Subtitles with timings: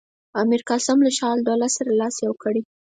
[0.49, 2.61] میرقاسم له شجاع الدوله سره لاس یو کړی.